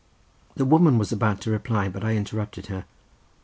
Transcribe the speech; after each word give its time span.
'"The 0.55 0.65
woman 0.65 0.97
was 0.97 1.11
about 1.11 1.41
to 1.41 1.51
reply, 1.51 1.87
but 1.87 2.03
I 2.03 2.15
interrupted 2.15 2.65
her. 2.73 2.85